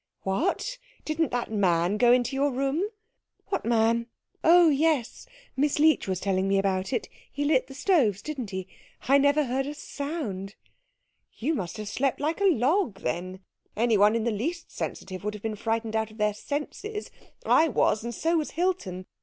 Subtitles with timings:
[0.23, 2.81] "What, didn't that man go into your room?"
[3.49, 4.07] "What man?
[4.43, 7.07] Oh, yes, Miss Leech was telling me about it.
[7.31, 8.67] He lit the stoves, didn't he?
[9.01, 10.55] I never heard a sound."
[11.37, 13.41] "You must have slept like a log then.
[13.75, 17.11] Any one in the least sensitive would have been frightened out of their senses.
[17.45, 19.05] I was, and so was Hilton.